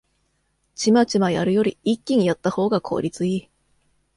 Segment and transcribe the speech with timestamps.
[0.73, 3.49] チマチマやるより一気にやったほうが効率いい